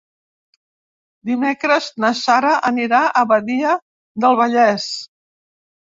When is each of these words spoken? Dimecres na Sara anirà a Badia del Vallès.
Dimecres 1.31 1.91
na 2.05 2.11
Sara 2.23 2.55
anirà 2.73 3.05
a 3.09 3.25
Badia 3.35 3.79
del 4.27 4.43
Vallès. 4.45 4.93